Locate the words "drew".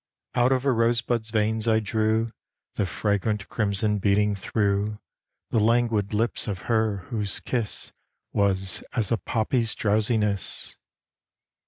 1.79-2.33